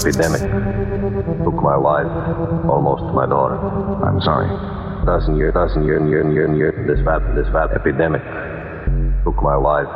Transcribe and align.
epidemic 0.00 0.40
took 1.44 1.54
my 1.62 1.76
life, 1.76 2.06
almost 2.68 3.14
my 3.14 3.26
daughter. 3.26 3.56
I'm 4.04 4.20
sorry. 4.20 4.48
Dozen 5.06 5.36
year, 5.36 5.52
dozen 5.52 5.84
year, 5.84 6.04
year, 6.06 6.30
year, 6.30 6.54
year. 6.54 6.84
This 6.86 7.04
bad, 7.04 7.22
this 7.36 7.48
bad 7.52 7.70
epidemic 7.72 8.22
took 9.24 9.42
my 9.42 9.54
life, 9.56 9.88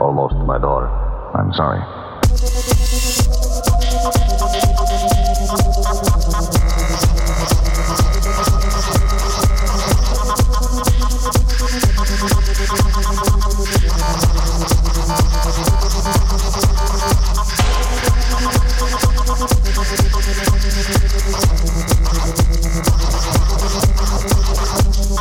almost 0.00 0.34
my 0.46 0.58
daughter. 0.58 0.88
I'm 1.34 1.52
sorry. 1.52 1.80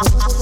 ¡Gracias! 0.03 0.41